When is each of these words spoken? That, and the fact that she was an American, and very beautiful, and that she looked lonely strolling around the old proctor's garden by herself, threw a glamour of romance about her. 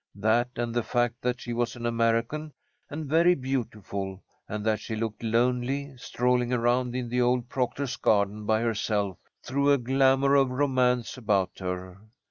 That, 0.15 0.49
and 0.55 0.73
the 0.73 0.81
fact 0.81 1.21
that 1.21 1.39
she 1.39 1.53
was 1.53 1.75
an 1.75 1.85
American, 1.85 2.53
and 2.89 3.05
very 3.05 3.35
beautiful, 3.35 4.23
and 4.49 4.65
that 4.65 4.79
she 4.79 4.95
looked 4.95 5.21
lonely 5.21 5.95
strolling 5.95 6.51
around 6.51 6.89
the 6.89 7.21
old 7.21 7.49
proctor's 7.49 7.97
garden 7.97 8.47
by 8.47 8.61
herself, 8.61 9.19
threw 9.43 9.71
a 9.71 9.77
glamour 9.77 10.33
of 10.33 10.49
romance 10.49 11.17
about 11.19 11.51
her. 11.59 11.99